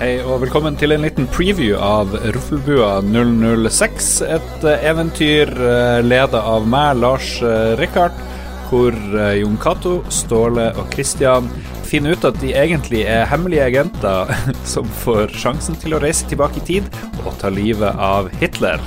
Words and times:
Hei 0.00 0.20
og 0.24 0.40
velkommen 0.44 0.76
til 0.80 0.94
en 0.94 1.02
liten 1.04 1.26
preview 1.30 1.76
av 1.76 2.14
Ruffelbua 2.34 3.02
006. 3.04 4.08
Et 4.36 4.64
eh, 4.68 4.86
eventyr 4.88 5.52
uh, 5.58 5.98
leda 6.04 6.40
av 6.48 6.64
meg, 6.70 6.96
Lars 7.02 7.34
uh, 7.44 7.74
Rikard, 7.80 8.16
hvor 8.70 8.96
Jon 9.36 9.58
Cato, 9.60 9.98
Ståle 10.08 10.70
og 10.80 10.88
Christian 10.94 11.50
finner 11.84 12.16
ut 12.16 12.24
at 12.24 12.40
de 12.40 12.54
egentlig 12.56 13.04
er 13.04 13.28
hemmelige 13.28 13.68
agenter 13.68 14.32
som 14.72 14.88
får 15.04 15.36
sjansen 15.36 15.76
til 15.82 15.98
å 15.98 16.00
reise 16.00 16.24
tilbake 16.30 16.62
i 16.62 16.66
tid 16.70 17.00
og 17.26 17.36
ta 17.42 17.52
livet 17.52 17.92
av 18.00 18.32
Hitler. 18.40 18.80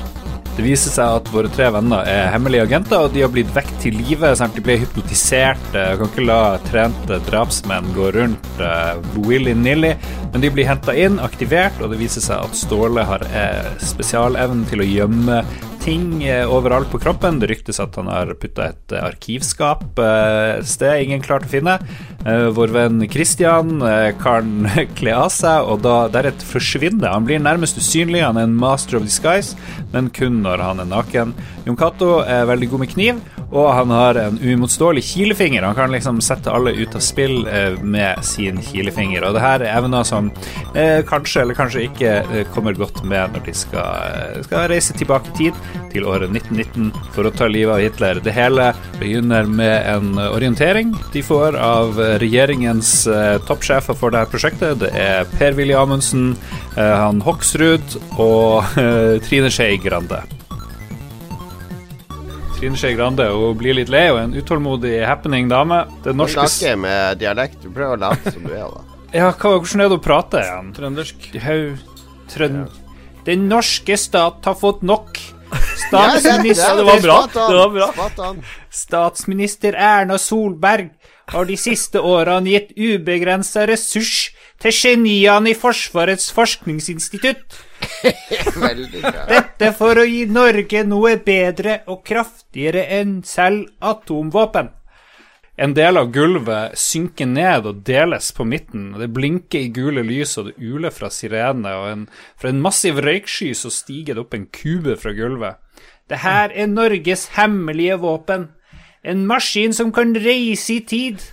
Det 0.55 0.63
viser 0.63 0.93
seg 0.93 1.17
at 1.19 1.29
våre 1.33 1.49
tre 1.51 1.67
venner 1.75 2.07
er 2.07 2.29
hemmelige 2.31 2.63
agenter, 2.63 3.03
og 3.03 3.11
de 3.11 3.25
har 3.25 3.31
blitt 3.33 3.51
vekket 3.55 3.81
til 3.83 3.97
live. 3.99 4.31
De 4.55 4.63
ble. 4.63 4.77
Jeg 4.85 5.97
kan 5.99 6.07
ikke 6.07 6.23
la 6.23 6.39
trente 6.69 7.19
drapsmenn 7.27 7.91
gå 7.95 8.11
rundt 8.15 8.47
uh, 8.61 8.95
willy-nilly. 9.27 9.91
Men 10.31 10.43
de 10.43 10.51
blir 10.55 10.69
henta 10.69 10.95
inn, 10.95 11.19
aktivert, 11.23 11.75
og 11.83 11.91
det 11.91 11.99
viser 11.99 12.23
seg 12.23 12.47
at 12.47 12.55
Ståle 12.55 13.03
har 13.07 13.23
eh, 13.29 13.67
spesialevnen 13.83 14.63
til 14.67 14.83
å 14.83 14.87
gjemme 14.87 15.41
ting 15.85 16.23
eh, 16.23 16.49
overalt 16.49 16.89
på 16.91 16.99
kroppen. 17.01 17.39
Det 17.39 17.49
ryktes 17.51 17.79
at 17.83 17.95
han 17.99 18.09
har 18.09 18.31
putta 18.41 18.71
et 18.71 18.95
eh, 18.95 19.05
arkivskap 19.05 19.99
eh, 20.01 20.57
et 20.57 20.69
sted 20.69 21.03
ingen 21.03 21.23
klarte 21.23 21.49
å 21.49 21.53
finne. 21.53 21.79
Vår 22.25 22.71
venn 22.73 23.03
Christian 23.11 23.83
kan 24.17 24.65
kle 24.97 25.11
av 25.13 25.27
seg, 25.29 25.67
og 25.69 25.83
da 25.83 26.07
deretter 26.09 26.47
forsvinner 26.49 27.11
Han 27.13 27.27
blir 27.27 27.37
nærmest 27.37 27.77
usynlig, 27.77 28.23
han 28.25 28.39
er 28.41 28.47
en 28.47 28.55
master 28.57 28.97
of 28.97 29.05
disguise, 29.05 29.53
men 29.93 30.09
kun 30.09 30.41
når 30.41 30.63
han 30.65 30.81
er 30.81 30.89
naken. 30.89 31.35
Jon 31.67 31.77
Cato 31.77 32.23
er 32.25 32.47
veldig 32.49 32.71
god 32.71 32.81
med 32.81 32.91
kniv, 32.95 33.21
og 33.51 33.67
han 33.73 33.91
har 33.93 34.17
en 34.19 34.37
uimotståelig 34.41 35.03
kilefinger. 35.03 35.63
Han 35.63 35.75
kan 35.75 35.91
liksom 35.91 36.21
sette 36.21 36.51
alle 36.51 36.73
ut 36.75 36.95
av 36.95 37.03
spill 37.03 37.47
eh, 37.47 37.77
med 37.81 38.23
sin 38.25 38.61
kilefinger. 38.61 39.23
Og 39.25 39.35
det 39.37 39.43
her 39.43 39.63
er 39.63 39.77
evner 39.77 40.05
som 40.07 40.31
eh, 40.73 41.01
kanskje 41.07 41.45
eller 41.45 41.57
kanskje 41.57 41.85
ikke 41.87 42.11
eh, 42.21 42.45
kommer 42.53 42.77
godt 42.77 43.03
med 43.05 43.35
når 43.35 43.45
de 43.47 43.55
skal, 43.57 44.09
eh, 44.09 44.41
skal, 44.47 44.67
reise 44.71 44.97
tilbake 44.97 45.31
i 45.33 45.37
tid, 45.39 45.63
til 45.93 46.07
året 46.09 46.31
1919, 46.31 46.91
for 47.15 47.27
å 47.27 47.33
ta 47.35 47.47
livet 47.51 47.75
av 47.75 47.83
Hitler. 47.83 48.21
Det 48.23 48.33
hele 48.35 48.69
begynner 48.99 49.49
med 49.49 49.75
en 49.91 50.21
orientering 50.27 50.93
de 51.13 51.23
får 51.25 51.57
av 51.59 51.99
regjeringens 52.21 52.93
eh, 53.07 53.35
toppsjefer 53.47 53.97
for 53.97 54.15
dette 54.15 54.31
prosjektet. 54.33 54.79
Det 54.83 54.93
er 54.95 55.27
Per-Willy 55.37 55.75
Amundsen, 55.77 56.33
eh, 56.75 56.95
han 56.95 57.21
Hoksrud 57.25 57.99
og 58.15 58.75
Trine 59.27 59.51
Skei 59.53 59.77
Grande. 59.81 60.23
Trine 62.55 62.79
Skei 62.79 62.95
Grande 62.95 63.27
og 63.35 63.57
blir 63.59 63.75
litt 63.75 63.91
lei 63.91 64.07
og 64.13 64.21
en 64.21 64.35
utålmodig 64.35 64.97
happening 65.03 65.49
dame. 65.51 65.83
Det 66.05 66.15
norske 66.15 66.45
Du 66.47 66.53
snakker 66.53 66.79
med 66.79 67.19
dialekt. 67.19 67.59
Du 67.61 67.69
prøver 67.69 67.97
å 67.97 68.01
late 68.07 68.31
som 68.31 68.45
du 68.47 68.53
er, 68.55 68.63
da. 68.71 68.83
ja, 69.19 69.27
hva, 69.29 69.51
hvordan 69.59 69.83
er 69.83 69.91
det 69.91 69.99
å 69.99 70.03
prate 70.03 70.43
igjen? 70.45 70.73
Trøndersk. 70.77 71.29
Trøn... 72.31 72.65
Den 73.25 73.47
norske 73.49 73.97
stat 73.97 74.45
har 74.45 74.55
fått 74.59 74.83
nok. 74.85 75.17
Statsminister 75.75 76.77
det, 76.77 76.83
var 76.83 77.01
bra. 77.01 77.17
Det 77.33 77.55
var 77.55 77.69
bra. 77.69 78.35
Statsminister 78.69 79.73
Erna 79.73 80.17
Solberg 80.17 80.89
har 81.33 81.45
de 81.45 81.57
siste 81.57 82.01
årene 82.01 82.53
gitt 82.53 82.73
ubegrensa 82.77 83.65
ressurs 83.69 84.31
til 84.61 84.75
geniene 84.75 85.51
i 85.51 85.57
Forsvarets 85.57 86.29
forskningsinstitutt. 86.35 87.59
Dette 89.33 89.71
for 89.77 89.99
å 89.99 90.07
gi 90.07 90.25
Norge 90.31 90.85
noe 90.87 91.17
bedre 91.25 91.81
og 91.91 92.03
kraftigere 92.07 92.85
enn 92.99 93.19
selv 93.27 93.69
atomvåpen. 93.83 94.71
En 95.55 95.71
del 95.71 95.95
av 95.95 96.09
gulvet 96.11 96.75
synker 96.75 97.29
ned 97.31 97.67
og 97.69 97.77
deles 97.87 98.33
på 98.35 98.43
midten. 98.43 98.89
Det 98.99 99.07
blinker 99.15 99.63
i 99.63 99.69
gule 99.71 100.03
lys, 100.03 100.33
og 100.37 100.49
det 100.49 100.57
uler 100.59 100.91
fra 100.91 101.07
sirene, 101.07 101.71
og 101.79 101.85
en, 101.93 102.01
fra 102.35 102.51
en 102.51 102.59
massiv 102.63 102.99
røyksky 103.03 103.53
så 103.55 103.71
stiger 103.71 104.17
det 104.17 104.25
opp 104.25 104.35
en 104.35 104.49
kube 104.51 104.97
fra 104.99 105.15
gulvet. 105.15 105.61
Det 106.09 106.21
her 106.21 106.51
er 106.53 106.67
Norges 106.69 107.27
hemmelige 107.33 107.97
våpen. 107.97 108.49
En 109.03 109.25
maskin 109.27 109.73
som 109.73 109.91
kan 109.93 110.13
reise 110.15 110.73
i 110.73 110.79
tid. 110.85 111.23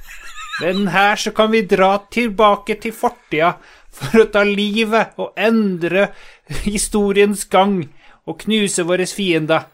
Med 0.61 0.75
den 0.75 0.89
her 0.89 1.17
så 1.17 1.31
kan 1.31 1.53
vi 1.53 1.65
dra 1.67 1.99
tilbake 2.13 2.79
til 2.81 2.93
fortida 2.93 3.57
for 3.93 4.23
å 4.23 4.29
ta 4.33 4.45
livet 4.49 5.19
og 5.21 5.37
endre 5.37 6.09
historiens 6.65 7.45
gang 7.53 7.83
og 8.25 8.41
knuse 8.45 8.85
våre 8.89 9.07
fiender. 9.09 9.69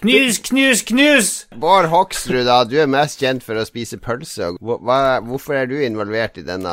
Knus, 0.00 0.38
knus, 0.48 0.82
knus! 0.88 1.28
Bård 1.54 1.86
Hoksrud, 1.92 2.44
da, 2.48 2.62
du 2.66 2.74
er 2.82 2.88
mest 2.90 3.20
kjent 3.22 3.44
for 3.46 3.58
å 3.60 3.64
spise 3.68 3.98
pølse. 4.02 4.48
Hva, 4.58 4.98
hvorfor 5.26 5.58
er 5.60 5.68
du 5.70 5.76
involvert 5.84 6.40
i 6.40 6.44
denne 6.46 6.72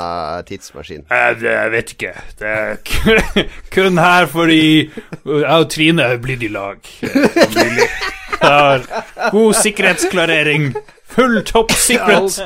tidsmaskinen? 0.49 1.05
Jeg, 1.11 1.41
jeg 1.45 1.73
vet 1.75 1.93
ikke. 1.95 2.13
Det 2.39 2.53
er 2.53 2.79
kun 3.75 3.99
her 4.01 4.29
fordi 4.31 4.61
jeg 4.89 5.43
og 5.49 5.67
Trine 5.73 6.07
er 6.15 6.21
blitt 6.23 6.45
i 6.47 6.51
lag. 6.53 6.89
Har 8.39 8.87
god 9.33 9.59
sikkerhetsklarering. 9.59 10.71
Full 11.09 11.39
top 11.43 11.71
secret! 11.73 12.37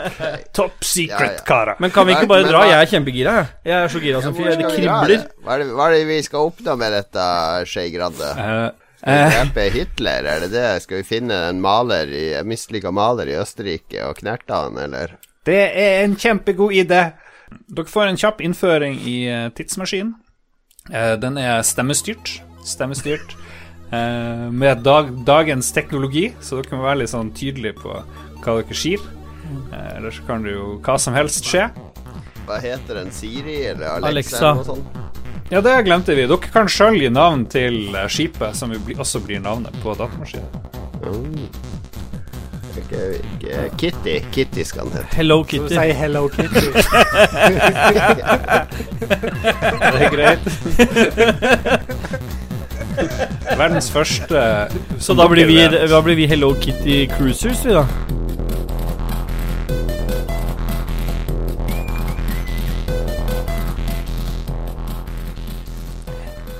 Top 0.56 0.84
secret, 0.88 1.42
karer. 1.48 1.76
Men 1.84 1.92
kan 1.92 2.08
vi 2.08 2.16
ikke 2.16 2.30
bare 2.32 2.48
dra? 2.48 2.62
Jeg 2.70 2.80
er 2.80 2.92
kjempegira. 2.94 3.34
Jeg 3.68 3.76
er 3.84 3.92
så 3.92 4.00
gira 4.04 4.22
som 4.24 4.36
fyr. 4.38 4.54
Det 4.56 4.70
kribler. 4.72 5.26
Hva 5.44 5.58
er 5.58 5.64
det, 5.66 5.74
hva 5.76 5.90
er 5.90 5.98
det 5.98 6.06
vi 6.08 6.22
skal 6.24 6.48
oppnå 6.48 6.76
med 6.80 6.96
dette, 6.96 7.26
Skei 7.70 7.92
Grande? 7.94 8.30
Uh, 8.40 8.72
Drepe 9.04 9.68
Hitler, 9.74 10.24
er 10.24 10.46
det 10.46 10.52
det? 10.54 10.68
Skal 10.86 11.02
vi 11.02 11.08
finne 11.08 11.36
en 11.50 11.60
maler 11.64 12.08
i, 12.08 12.26
mislykka 12.48 12.92
maler 12.96 13.32
i 13.32 13.38
Østerrike 13.40 14.06
og 14.08 14.22
knerte 14.22 14.56
han, 14.56 14.80
eller? 14.80 15.18
Det 15.44 15.60
er 15.60 16.04
en 16.06 16.16
kjempegod 16.16 16.72
idé. 16.72 17.02
Dere 17.68 17.92
får 17.92 18.10
en 18.10 18.20
kjapp 18.20 18.40
innføring 18.42 18.96
i 19.04 19.18
uh, 19.28 19.50
tidsmaskinen. 19.56 20.14
Uh, 20.88 21.16
den 21.20 21.38
er 21.42 21.62
stemmestyrt. 21.68 22.38
Stemmestyrt. 22.64 23.36
Med 23.94 24.80
dag, 24.82 25.12
dagens 25.22 25.68
teknologi, 25.76 26.32
så 26.42 26.58
dere 26.58 26.80
må 26.80 26.88
være 26.88 27.04
litt 27.04 27.12
sånn 27.12 27.28
tydelige 27.38 27.76
på 27.84 27.92
hva 28.42 28.56
dere 28.58 28.78
sier. 28.80 29.04
Ellers 29.44 29.98
eller 29.98 30.16
så 30.16 30.24
kan 30.26 30.48
det 30.48 30.56
jo 30.56 30.70
hva 30.82 30.96
som 30.98 31.14
helst 31.14 31.46
skje. 31.46 31.68
Hva 32.48 32.58
heter 32.64 33.00
den? 33.00 33.12
Siri 33.14 33.60
eller 33.70 34.00
Alexa? 34.00 34.56
Alexa. 34.56 35.23
Ja, 35.54 35.62
det 35.62 35.84
glemte 35.86 36.16
vi. 36.18 36.24
Dere 36.26 36.50
kan 36.50 36.66
sjøl 36.66 36.96
gi 36.98 37.10
navn 37.14 37.44
til 37.46 37.76
skipet, 38.10 38.56
som 38.58 38.72
også 38.74 39.20
blir 39.22 39.38
navnet 39.44 39.76
på 39.84 39.94
datamaskinen. 39.94 40.50
Mm. 41.04 41.46
Kitty. 43.78 44.16
Kitty 44.34 44.64
skal 44.66 44.90
den 44.90 44.98
hete. 44.98 45.16
Hello 45.20 45.44
Kitty. 45.44 45.68
Så 45.70 45.74
si 45.78 45.92
Hello 46.00 46.28
Kitty. 46.34 46.60
det 49.94 50.02
er 50.02 50.10
greit. 50.16 50.42
Verdens 53.58 53.92
første 53.94 54.68
Så 54.98 55.14
da 55.14 55.28
blir, 55.30 55.46
vi, 55.46 55.62
da 55.70 56.02
blir 56.02 56.18
vi 56.18 56.26
Hello 56.34 56.56
Kitty 56.58 57.06
Cruisers, 57.14 57.62
vi, 57.66 57.78
da? 57.78 57.86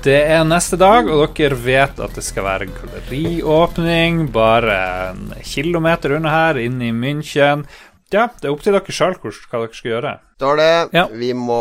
Det 0.04 0.18
er 0.28 0.42
neste 0.44 0.76
dag, 0.76 1.06
og 1.08 1.30
dere 1.32 1.56
vet 1.56 2.00
at 2.04 2.12
det 2.12 2.22
skal 2.26 2.44
være 2.44 2.66
galleriåpning 2.68 4.26
bare 4.34 4.74
en 5.14 5.30
kilometer 5.40 6.12
unna 6.18 6.28
her, 6.28 6.58
inne 6.60 6.90
i 6.90 6.92
München. 6.92 7.62
Ja, 8.12 8.26
det 8.36 8.44
er 8.44 8.52
opp 8.52 8.60
til 8.60 8.76
dere 8.76 8.92
sjøl 8.92 9.16
hva 9.16 9.32
dere 9.32 9.70
skal 9.72 9.90
gjøre. 9.94 10.12
Ståle. 10.36 10.66
Ja. 10.92 11.06
Vi 11.08 11.30
må 11.32 11.56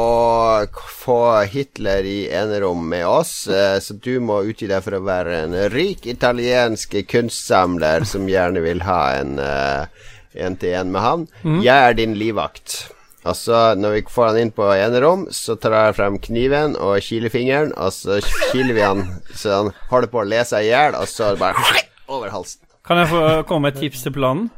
få 0.76 1.22
Hitler 1.54 2.04
i 2.04 2.18
enerom 2.36 2.84
med 2.92 3.06
oss, 3.08 3.48
eh, 3.48 3.78
så 3.80 3.96
du 3.96 4.18
må 4.20 4.42
utgi 4.44 4.68
deg 4.68 4.84
for 4.84 4.98
å 4.98 5.06
være 5.08 5.40
en 5.46 5.56
rik 5.72 6.04
italiensk 6.12 6.98
kunstsamler 7.08 8.04
som 8.10 8.28
gjerne 8.28 8.66
vil 8.66 8.84
ha 8.84 9.00
en 9.22 9.40
én-til-én 9.40 10.84
eh, 10.84 10.92
med 10.92 11.08
han. 11.08 11.26
Mm. 11.48 11.64
Jeg 11.64 11.78
er 11.80 11.98
din 12.02 12.20
livvakt. 12.20 12.82
Altså, 13.24 13.76
når 13.80 13.96
vi 13.96 14.02
får 14.12 14.26
han 14.30 14.40
inn 14.42 14.52
på 14.52 14.66
enerom, 14.76 15.28
så 15.32 15.56
tar 15.56 15.78
jeg 15.78 15.96
frem 16.00 16.18
kniven 16.24 16.76
og 16.76 16.98
kilefingeren, 17.06 17.72
og 17.80 17.94
så 17.96 18.20
kiler 18.52 18.76
vi 18.76 18.84
han 18.84 19.06
så 19.32 19.62
han 19.62 19.72
holder 19.92 20.12
på 20.12 20.20
å 20.20 20.28
le 20.28 20.42
seg 20.48 20.68
i 20.68 20.74
hjel, 20.74 20.98
og 21.00 21.08
så 21.08 21.32
bare 21.40 21.64
over 22.12 22.34
halsen. 22.34 22.60
Kan 22.84 23.00
jeg 23.00 23.14
få 23.14 23.24
komme 23.48 23.70
med 23.70 23.78
et 23.78 23.86
tips 23.86 24.04
til 24.04 24.16
planen? 24.18 24.50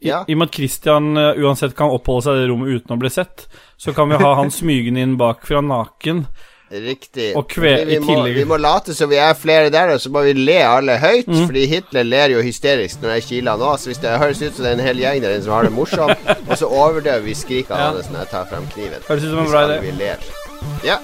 Ja. 0.00 0.22
I 0.24 0.32
og 0.32 0.40
med 0.40 0.48
at 0.48 0.56
Christian 0.56 1.10
uh, 1.18 1.36
uansett 1.36 1.74
kan 1.76 1.92
oppholde 1.92 2.24
seg 2.24 2.38
i 2.38 2.40
det 2.40 2.48
rommet 2.48 2.72
uten 2.72 2.96
å 2.96 3.00
bli 3.02 3.10
sett, 3.12 3.44
så 3.76 3.92
kan 3.92 4.08
vi 4.08 4.20
ha 4.22 4.30
han 4.38 4.52
smygende 4.54 5.04
inn 5.04 5.18
bakfra 5.20 5.60
naken 5.60 6.24
Riktig. 6.70 7.32
Kve 7.50 7.72
vi, 7.84 7.98
må, 7.98 8.22
vi 8.30 8.44
må 8.46 8.56
late 8.60 8.94
som 8.94 9.10
vi 9.10 9.18
er 9.18 9.34
flere 9.34 9.72
der, 9.74 9.90
og 9.96 10.00
så 10.00 10.10
må 10.14 10.22
vi 10.28 10.36
le 10.38 10.60
alle 10.62 10.98
høyt. 11.02 11.26
Mm. 11.26 11.46
Fordi 11.48 11.64
Hitler 11.66 12.06
ler 12.06 12.34
jo 12.36 12.44
hysterisk 12.46 13.02
når 13.02 13.16
jeg 13.16 13.26
kiler 13.28 13.56
han 13.56 13.64
òg. 13.72 13.78
Så 13.82 13.90
hvis 13.90 14.02
det 14.02 14.18
høres 14.22 14.42
ut 14.42 14.54
som 14.54 14.66
det 14.66 14.70
er 14.70 14.78
en 14.78 14.86
hel 14.86 15.02
gjeng 15.02 15.24
der 15.24 15.38
som 15.42 15.56
har 15.56 15.66
det 15.66 15.74
morsomt, 15.74 16.30
og 16.48 16.54
så 16.58 16.70
overdøver 16.70 17.26
vi 17.26 17.34
skrikene 17.34 17.80
ja. 17.80 17.90
hans 17.90 18.12
når 18.12 18.22
jeg 18.24 18.32
tar 18.36 18.46
frem 18.52 18.70
kniven. 18.76 19.08
Høres 19.08 19.26
ut 19.26 19.34
som 19.34 19.42
en 19.42 19.50
bra 19.50 19.66
idé. 19.66 19.80
Vi. 19.88 20.86
Ja. 20.86 21.00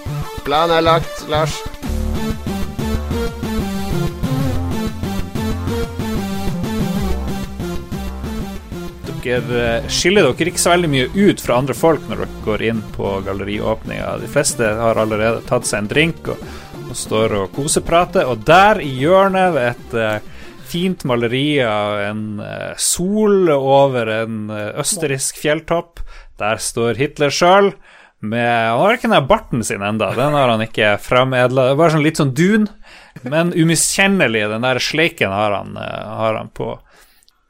Planen 0.46 0.76
er 0.78 0.86
lagt, 0.86 1.26
Lars. 1.32 1.58
Dere 9.26 9.62
eh, 9.82 9.88
skiller 9.92 10.28
dere 10.28 10.52
ikke 10.52 10.62
så 10.62 10.72
veldig 10.74 10.90
mye 10.92 11.08
ut 11.14 11.42
fra 11.42 11.58
andre 11.60 11.76
folk 11.76 12.06
når 12.08 12.22
dere 12.22 12.44
går 12.46 12.64
inn 12.70 12.84
på 12.94 13.16
galleriåpninga. 13.26 14.14
De 14.22 14.30
fleste 14.30 14.70
har 14.80 15.00
allerede 15.00 15.44
tatt 15.48 15.68
seg 15.68 15.82
en 15.84 15.90
drink 15.90 16.30
og, 16.32 16.46
og 16.86 16.94
står 16.96 17.36
og 17.40 17.52
koseprater. 17.56 18.30
Og 18.30 18.46
der 18.46 18.82
i 18.84 18.92
hjørnet, 19.00 19.52
ved 19.56 19.68
et 19.72 19.98
uh, 19.98 20.46
fint 20.66 21.04
maleri 21.08 21.58
av 21.62 22.00
en 22.06 22.22
uh, 22.42 22.72
sol 22.78 23.50
over 23.54 24.12
en 24.22 24.38
østerriksk 24.52 25.42
fjelltopp, 25.42 26.02
der 26.40 26.62
står 26.62 26.98
Hitler 27.00 27.34
sjøl. 27.34 27.74
Han 28.26 28.32
har 28.32 28.96
ikke 28.96 29.10
den 29.12 29.26
barten 29.28 29.60
sin 29.64 29.82
enda 29.84 30.08
Den 30.16 30.34
har 30.34 30.48
han 30.48 30.62
ikke 30.64 30.94
framedla. 31.04 31.68
Bare 31.76 31.92
sånn 31.94 32.02
litt 32.02 32.18
sånn 32.18 32.32
dun, 32.34 32.64
men 33.22 33.52
umiskjennelig. 33.52 34.46
Den 34.50 34.64
der 34.64 34.80
sleiken 34.82 35.30
har 35.30 35.52
han, 35.52 35.76
har 35.76 36.40
han 36.40 36.48
på. 36.56 36.74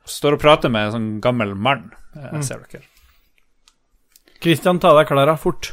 Står 0.07 0.37
og 0.37 0.43
prater 0.43 0.71
med 0.73 0.89
en 0.89 0.95
sånn 0.95 1.09
gammel 1.25 1.57
mann, 1.59 1.91
mm. 2.15 2.43
ser 2.47 2.63
dere. 2.71 2.87
Kristian, 4.43 4.79
ta 4.79 4.93
deg 4.95 5.09
klærne 5.09 5.35
fort. 5.41 5.73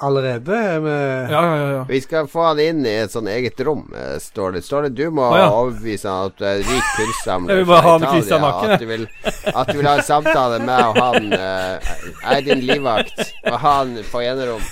Allerede? 0.00 0.80
Med... 0.80 1.30
Ja, 1.30 1.56
ja, 1.56 1.72
ja, 1.72 1.84
Vi 1.88 2.00
skal 2.00 2.28
få 2.28 2.42
han 2.42 2.60
inn 2.62 2.84
i 2.86 2.92
et 3.02 3.12
sånn 3.12 3.28
eget 3.28 3.60
rom, 3.66 3.82
eh, 3.92 4.16
står 4.22 4.54
det. 4.56 4.62
Står 4.64 4.86
det 4.86 4.90
du 4.96 5.10
må 5.12 5.26
ah, 5.26 5.50
overbevise 5.50 6.08
han 6.08 6.30
at 6.30 6.38
du 6.38 6.46
er 6.46 6.62
rik 6.64 6.92
kunstsamler 6.96 7.64
fra 7.68 7.96
Italia. 7.98 8.52
At, 8.70 8.80
du 8.80 8.86
vil, 8.88 9.06
at 9.52 9.72
du 9.72 9.80
vil 9.80 9.90
ha 9.90 9.96
en 9.98 10.06
samtale 10.06 10.62
med 10.64 10.84
og 10.86 11.00
han 11.02 11.34
uh, 11.34 11.92
er 12.32 12.46
din 12.46 12.64
livvakt, 12.64 13.20
og 13.50 13.58
han 13.60 13.98
på 14.12 14.22
enerom. 14.24 14.64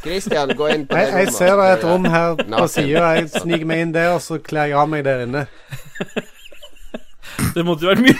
Kristian, 0.00 0.54
gå 0.56 0.70
inn 0.72 0.86
på 0.88 0.96
det 0.96 1.10
rommet. 1.10 1.26
Jeg 1.26 1.36
ser 1.36 1.56
det 1.58 1.66
er 1.66 1.76
et 1.76 1.88
rom 1.90 2.06
her 2.08 2.38
på 2.40 2.66
sida. 2.72 3.14
Jeg 3.18 3.28
sniker 3.34 3.68
meg 3.68 3.84
inn 3.84 3.96
der, 3.98 4.14
og 4.14 4.22
så 4.24 4.40
kler 4.40 4.70
jeg 4.70 4.80
av 4.80 4.88
meg 4.88 5.04
der 5.04 5.26
inne. 5.26 5.48
Det 7.60 7.66
måtte 7.68 7.84
jo 7.84 7.92
vært 7.92 8.06
mye 8.06 8.16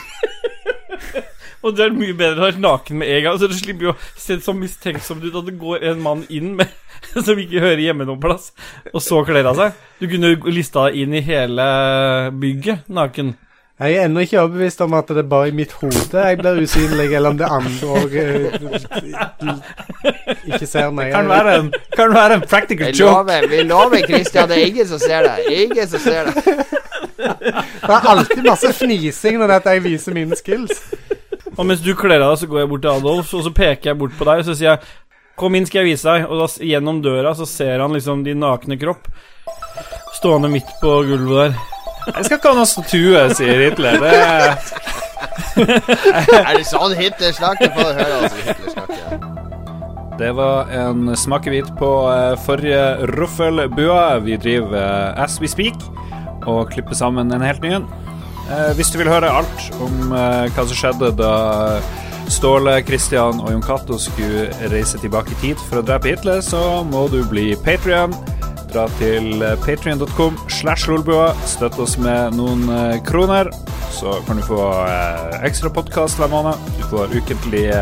Og 1.64 1.76
det 1.76 1.84
er 1.84 1.92
mye 1.96 2.14
bedre 2.16 2.40
å 2.40 2.46
være 2.46 2.60
naken 2.62 3.00
med 3.00 3.10
en 3.12 3.22
gang. 3.26 3.38
Så 3.40 3.48
det 3.50 3.58
slipper 3.58 3.90
jo 3.90 3.92
å 3.92 3.98
se 4.16 4.38
så 4.44 4.54
mistenksomt 4.56 5.24
ut 5.26 5.36
at 5.36 5.48
det 5.48 5.58
går 5.60 5.84
en 5.90 6.00
mann 6.04 6.22
inn 6.32 6.54
med, 6.56 6.72
som 7.26 7.40
ikke 7.40 7.60
hører 7.60 7.82
hjemme 7.84 8.06
noen 8.08 8.20
plass, 8.22 8.50
og 8.94 9.04
så 9.04 9.20
kler 9.28 9.50
av 9.50 9.60
seg. 9.60 9.76
Du 10.00 10.08
kunne 10.08 10.32
lista 10.48 10.88
deg 10.88 11.02
inn 11.02 11.16
i 11.16 11.22
hele 11.24 11.66
bygget 12.40 12.88
naken. 12.88 13.34
Jeg 13.80 13.96
er 13.96 14.08
ennå 14.08 14.20
ikke 14.24 14.42
overbevist 14.42 14.82
om 14.84 14.92
at 14.98 15.08
det 15.08 15.22
er 15.22 15.28
bare 15.28 15.48
i 15.48 15.54
mitt 15.56 15.70
hode 15.80 16.24
jeg 16.24 16.36
blir 16.36 16.58
usynlig, 16.60 17.06
eller 17.16 17.32
om 17.32 17.38
det 17.40 17.48
andre 17.48 17.86
òg 17.96 18.16
ikke 20.52 20.68
ser 20.68 20.90
meg. 20.92 21.14
Kan 21.14 21.30
være 21.32 21.54
en, 21.62 21.70
kan 21.96 22.12
være 22.12 22.36
en 22.40 22.44
practical 22.44 22.92
joke. 22.92 23.40
vi 23.48 23.62
lover, 23.64 24.04
Christian, 24.04 24.48
det 24.52 24.60
er 24.60 24.68
ingen 24.68 24.88
som 24.88 25.00
ser 25.00 25.24
deg. 25.24 25.48
Ingen 25.64 25.88
som 25.88 26.04
ser 26.04 26.28
deg. 26.28 26.76
Det 27.40 27.94
er 27.96 28.08
alltid 28.12 28.42
masse 28.44 28.72
fnising 28.76 29.40
når 29.40 29.56
jeg 29.58 29.84
viser 29.86 30.16
mine 30.16 30.36
skills. 30.38 30.82
Og 31.56 31.66
mens 31.66 31.82
du 31.82 31.92
kler 31.98 32.20
av 32.20 32.34
deg, 32.34 32.42
så 32.42 32.48
går 32.50 32.62
jeg 32.62 32.70
bort 32.70 32.84
til 32.84 32.92
Adolf, 32.92 33.34
og 33.34 33.44
så 33.46 33.52
peker 33.54 33.90
jeg 33.90 34.00
bort 34.00 34.16
på 34.16 34.28
deg, 34.28 34.42
og 34.42 34.50
så 34.50 34.56
sier 34.56 34.74
jeg 34.74 34.96
Kom 35.40 35.54
inn, 35.56 35.64
skal 35.64 35.80
jeg 35.80 35.94
vise 35.94 36.04
deg. 36.04 36.26
Og 36.28 36.36
da, 36.36 36.46
gjennom 36.68 36.98
døra 37.00 37.30
så 37.32 37.46
ser 37.48 37.80
han 37.80 37.94
liksom 37.96 38.26
din 38.26 38.42
nakne 38.42 38.76
kropp 38.76 39.06
stående 40.18 40.50
midt 40.52 40.68
på 40.82 40.98
gulvet 41.08 41.38
der. 41.38 41.54
Jeg 42.10 42.24
skal 42.26 42.36
ikke 42.36 42.50
ha 42.50 42.58
noe 42.58 42.68
statue, 42.68 43.22
sier 43.38 43.62
Hitler. 43.64 43.96
Det 44.00 44.10
er 46.40 46.50
det 46.58 46.66
sånn 46.68 46.92
Hitler 46.98 47.32
snakker? 47.36 47.72
Få 47.76 47.86
høre 47.88 48.18
altså 48.18 48.42
Hitler 48.44 48.74
snakker. 48.74 49.28
Det 50.20 50.34
var 50.36 50.68
en 50.76 51.14
smakebit 51.16 51.70
på 51.80 51.90
uh, 52.04 52.36
forrige 52.44 52.82
Ruffelbua. 53.14 54.18
Vi 54.26 54.36
driver 54.40 54.76
uh, 54.76 55.24
As 55.24 55.38
We 55.40 55.48
Speak 55.48 55.80
og 56.48 56.70
klippe 56.72 56.96
sammen 56.96 57.32
en 57.32 57.44
helt 57.44 57.64
ny 57.64 57.74
en. 57.78 57.88
Eh, 58.50 58.70
hvis 58.78 58.92
du 58.92 59.00
vil 59.00 59.12
høre 59.12 59.30
alt 59.30 59.66
om 59.82 60.12
hva 60.12 60.64
som 60.64 60.76
skjedde 60.76 61.14
da 61.18 61.34
Ståle, 62.30 62.76
Christian 62.86 63.40
og 63.42 63.48
Jon 63.50 63.64
Cato 63.64 63.96
skulle 63.98 64.44
reise 64.70 65.00
tilbake 65.02 65.34
i 65.34 65.40
tid 65.40 65.62
for 65.66 65.80
å 65.80 65.86
drepe 65.86 66.12
Hitler, 66.12 66.44
så 66.46 66.84
må 66.86 67.08
du 67.10 67.24
bli 67.26 67.56
Patrion 67.64 68.14
dra 68.70 68.86
til 69.00 69.42
eh, 69.42 69.56
patrion.com 69.64 70.38
slash 70.48 70.88
lolbua. 70.90 71.32
Støtt 71.48 71.78
oss 71.82 71.96
med 72.00 72.36
noen 72.38 72.66
eh, 72.70 72.98
kroner, 73.06 73.50
så 73.94 74.18
kan 74.26 74.40
du 74.40 74.46
få 74.46 74.60
eh, 74.86 75.38
ekstra 75.48 75.72
podkast 75.74 76.20
hver 76.20 76.30
måned. 76.32 76.58
Du 76.78 76.84
får 76.92 77.14
ukentlige 77.16 77.80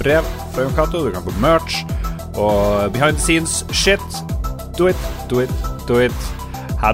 brev 0.00 0.28
fra 0.54 0.66
Jon 0.66 0.76
Cato, 0.78 1.04
du 1.04 1.12
kan 1.14 1.26
få 1.26 1.36
merch 1.42 1.82
og 2.32 2.92
behind 2.94 3.18
the 3.18 3.22
scenes 3.22 3.64
shit. 3.72 4.00
Do 4.78 4.88
it, 4.88 4.96
do 5.28 5.42
it, 5.44 5.52
do 5.86 6.00
it. 6.00 6.41
Ha 6.82 6.90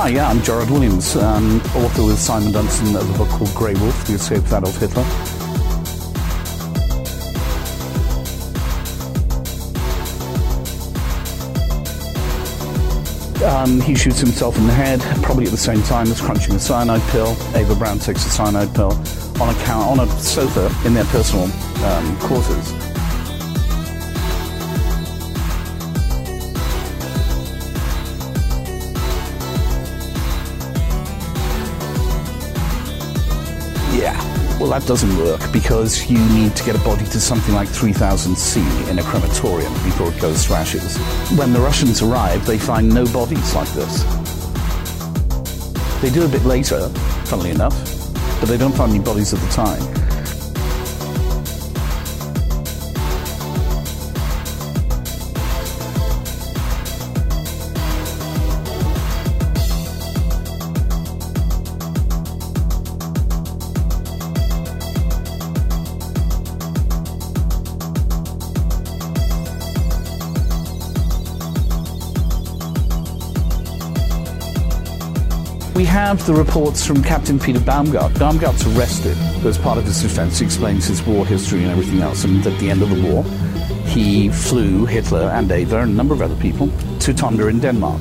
Hi, 0.00 0.10
yeah, 0.10 0.28
I'm 0.28 0.40
Gerard 0.44 0.70
Williams, 0.70 1.16
um, 1.16 1.56
author 1.74 2.04
with 2.04 2.20
Simon 2.20 2.52
Dunson 2.52 2.94
of 2.94 3.12
a 3.16 3.18
book 3.18 3.28
called 3.30 3.52
Grey 3.52 3.74
Wolf, 3.74 4.06
The 4.06 4.14
Escape 4.14 4.38
of 4.38 4.52
Adolf 4.52 4.78
Hitler. 4.78 5.02
Um, 13.44 13.80
he 13.80 13.96
shoots 13.96 14.20
himself 14.20 14.56
in 14.56 14.68
the 14.68 14.72
head, 14.72 15.00
probably 15.24 15.46
at 15.46 15.50
the 15.50 15.56
same 15.56 15.82
time 15.82 16.06
as 16.06 16.20
crunching 16.20 16.54
a 16.54 16.60
cyanide 16.60 17.02
pill. 17.10 17.36
Ava 17.56 17.74
Brown 17.74 17.98
takes 17.98 18.24
a 18.24 18.30
cyanide 18.30 18.72
pill 18.76 18.92
on 19.42 19.52
a, 19.52 19.72
on 19.72 19.98
a 19.98 20.08
sofa 20.20 20.72
in 20.86 20.94
their 20.94 21.06
personal 21.06 21.46
um, 21.84 22.16
quarters. 22.20 22.87
Well, 34.60 34.70
that 34.70 34.84
doesn't 34.88 35.16
work 35.18 35.40
because 35.52 36.10
you 36.10 36.18
need 36.30 36.56
to 36.56 36.64
get 36.64 36.74
a 36.74 36.80
body 36.80 37.04
to 37.04 37.20
something 37.20 37.54
like 37.54 37.68
3000 37.68 38.36
C 38.36 38.60
in 38.90 38.98
a 38.98 39.02
crematorium 39.04 39.72
before 39.84 40.08
it 40.12 40.20
goes 40.20 40.46
to 40.46 40.54
ashes. 40.54 40.96
When 41.38 41.52
the 41.52 41.60
Russians 41.60 42.02
arrive, 42.02 42.44
they 42.44 42.58
find 42.58 42.92
no 42.92 43.06
bodies 43.06 43.54
like 43.54 43.68
this. 43.68 44.02
They 46.02 46.10
do 46.10 46.24
a 46.24 46.28
bit 46.28 46.44
later, 46.44 46.88
funnily 47.26 47.50
enough, 47.50 47.76
but 48.40 48.48
they 48.48 48.56
don't 48.56 48.74
find 48.74 48.92
any 48.92 49.02
bodies 49.02 49.32
at 49.32 49.38
the 49.38 49.48
time. 49.50 49.97
The 76.08 76.32
reports 76.32 76.86
from 76.86 77.02
Captain 77.02 77.38
Peter 77.38 77.58
Baumgart. 77.58 78.18
Baumgart's 78.18 78.66
arrested 78.66 79.16
as 79.44 79.58
part 79.58 79.76
of 79.76 79.84
his 79.84 80.00
defense. 80.00 80.38
He 80.38 80.46
explains 80.46 80.86
his 80.86 81.02
war 81.02 81.26
history 81.26 81.62
and 81.62 81.70
everything 81.70 82.00
else. 82.00 82.24
And 82.24 82.44
at 82.46 82.58
the 82.58 82.70
end 82.70 82.80
of 82.80 82.88
the 82.88 83.02
war, 83.02 83.24
he 83.84 84.30
flew 84.30 84.86
Hitler 84.86 85.28
and 85.28 85.52
Ava 85.52 85.80
and 85.80 85.90
a 85.90 85.94
number 85.94 86.14
of 86.14 86.22
other 86.22 86.34
people 86.36 86.70
to 87.00 87.12
Tonga 87.12 87.48
in 87.48 87.60
Denmark. 87.60 88.00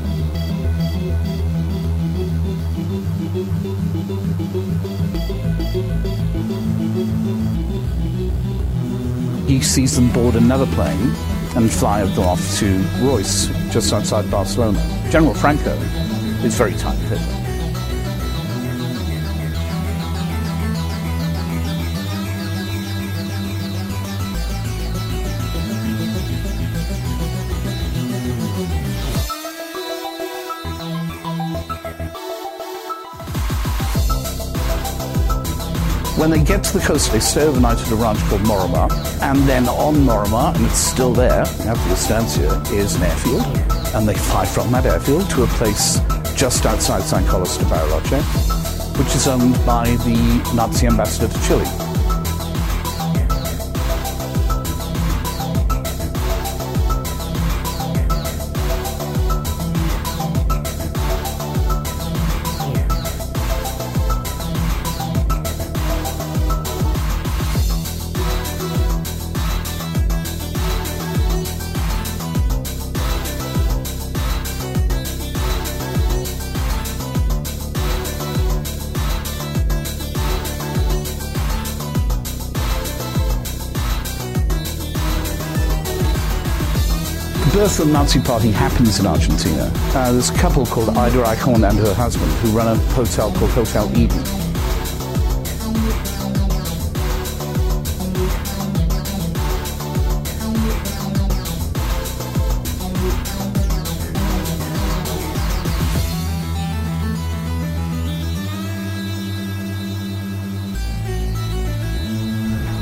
He 9.47 9.61
sees 9.61 9.97
them 9.97 10.11
board 10.13 10.35
another 10.35 10.65
plane 10.67 11.11
and 11.57 11.69
fly 11.69 12.01
them 12.01 12.17
off 12.19 12.57
to 12.59 12.77
Royce, 13.01 13.47
just 13.69 13.91
outside 13.91 14.31
Barcelona. 14.31 14.79
General 15.11 15.33
Franco 15.33 15.73
is 16.43 16.55
very 16.55 16.73
tight 16.75 16.97
When 36.17 36.31
they 36.31 36.43
get 36.43 36.63
to 36.63 36.73
the 36.73 36.83
coast, 36.83 37.11
they 37.11 37.19
stay 37.19 37.43
overnight 37.43 37.77
at 37.79 37.91
a 37.91 37.95
ranch 37.95 38.17
called 38.21 38.41
Moramar, 38.41 38.89
and 39.21 39.37
then 39.47 39.69
on 39.69 40.03
Moramar, 40.03 40.55
and 40.55 40.65
it's 40.65 40.79
still 40.79 41.13
there, 41.13 41.41
after 41.41 41.89
the 41.89 41.93
estancia, 41.93 42.59
is 42.71 42.95
an 42.95 43.03
airfield, 43.03 43.45
and 43.93 44.07
they 44.07 44.15
fly 44.15 44.43
from 44.43 44.71
that 44.71 44.87
airfield 44.87 45.29
to 45.29 45.43
a 45.43 45.47
place 45.47 45.99
just 46.35 46.65
outside 46.65 47.03
San 47.03 47.23
Carlos 47.27 47.55
de 47.57 47.65
Bariloche, 47.65 48.19
which 48.97 49.15
is 49.15 49.27
owned 49.27 49.53
by 49.63 49.85
the 50.07 50.41
Nazi 50.55 50.87
ambassador 50.87 51.31
to 51.31 51.47
Chile. 51.47 51.86
Birth 87.53 87.79
of 87.79 87.87
the 87.87 87.93
Nazi 87.93 88.19
Party 88.19 88.51
happens 88.51 88.99
in 88.99 89.05
Argentina. 89.05 89.71
Uh, 89.93 90.11
there's 90.11 90.31
a 90.31 90.33
couple 90.33 90.65
called 90.65 90.89
Ida 90.89 91.23
Eichhorn 91.23 91.69
and 91.69 91.77
her 91.77 91.93
husband 91.93 92.31
who 92.39 92.49
run 92.49 92.67
a 92.67 92.75
hotel 92.93 93.31
called 93.33 93.51
Hotel 93.51 93.89
Eden. 93.95 94.23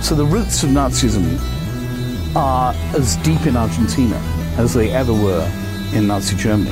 So 0.01 0.15
the 0.15 0.25
roots 0.25 0.63
of 0.63 0.69
Nazism 0.69 1.39
are 2.35 2.73
as 2.95 3.17
deep 3.17 3.45
in 3.45 3.57
Argentina 3.57 4.34
as 4.57 4.73
they 4.73 4.89
ever 4.91 5.13
were 5.13 5.45
in 5.93 6.07
Nazi 6.07 6.35
Germany. 6.35 6.71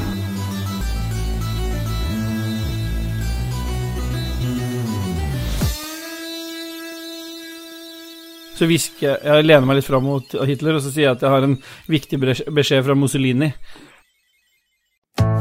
Så 8.54 8.68
hvisker 8.70 9.08
jeg 9.08 9.18
Jeg 9.24 9.46
lener 9.48 9.66
meg 9.68 9.80
litt 9.80 9.88
fram 9.90 10.06
mot 10.08 10.36
Hitler, 10.48 10.78
og 10.78 10.84
så 10.86 10.92
sier 10.94 11.10
jeg 11.10 11.18
at 11.18 11.26
jeg 11.26 11.34
har 11.34 11.48
en 11.48 11.58
viktig 11.90 12.20
beskjed 12.22 12.86
fra 12.86 12.96
Mussolini. 12.96 13.52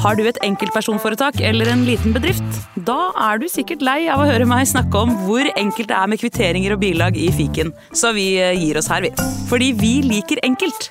Har 0.03 0.17
du 0.19 0.25
et 0.27 0.41
enkeltpersonforetak 0.43 1.39
eller 1.47 1.71
en 1.71 1.85
liten 1.87 2.17
bedrift? 2.17 2.57
Da 2.89 3.13
er 3.29 3.39
du 3.39 3.47
sikkert 3.49 3.85
lei 3.87 4.01
av 4.11 4.21
å 4.21 4.27
høre 4.27 4.49
meg 4.51 4.67
snakke 4.67 5.05
om 5.05 5.15
hvor 5.29 5.47
enkelt 5.55 5.93
det 5.93 5.99
er 6.01 6.11
med 6.11 6.21
kvitteringer 6.21 6.75
og 6.75 6.83
bilag 6.83 7.21
i 7.21 7.31
fiken, 7.37 7.71
så 7.95 8.11
vi 8.17 8.33
eh, 8.43 8.57
gir 8.59 8.81
oss 8.81 8.91
her, 8.91 9.07
vi. 9.07 9.13
Fordi 9.53 9.71
vi 9.79 9.95
liker 10.09 10.43
enkelt. 10.43 10.91